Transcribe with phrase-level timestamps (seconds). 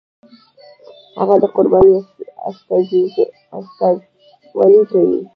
[1.19, 1.97] هغه د قربانۍ
[3.59, 5.19] استازولي کوي.